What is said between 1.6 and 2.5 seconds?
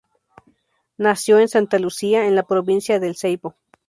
Lucía, en la